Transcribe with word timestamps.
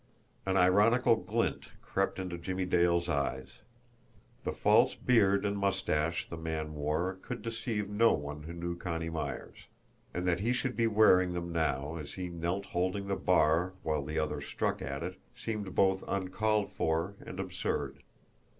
An 0.47 0.57
ironical 0.57 1.15
glint 1.15 1.67
crept 1.83 2.17
into 2.17 2.35
Jimmie 2.39 2.65
Dale's 2.65 3.07
eyes. 3.07 3.59
The 4.45 4.51
false 4.51 4.95
beard 4.95 5.45
and 5.45 5.55
mustache 5.55 6.27
the 6.27 6.37
man 6.37 6.73
wore 6.73 7.19
would 7.29 7.43
deceive 7.43 7.87
no 7.87 8.11
one 8.13 8.41
who 8.41 8.53
knew 8.53 8.75
Connie 8.75 9.11
Myers! 9.11 9.67
And 10.11 10.27
that 10.27 10.39
he 10.39 10.53
should 10.53 10.75
be 10.75 10.87
wearing 10.87 11.33
them 11.33 11.51
now, 11.51 11.97
as 11.97 12.13
he 12.13 12.29
knelt 12.29 12.65
holding 12.65 13.09
the 13.09 13.15
bar 13.15 13.73
while 13.83 14.03
the 14.03 14.17
other 14.17 14.41
struck 14.41 14.81
at 14.81 15.03
it, 15.03 15.19
seemed 15.35 15.75
both 15.75 16.03
uncalled 16.07 16.71
for 16.71 17.13
and 17.23 17.39
absurd. 17.39 17.99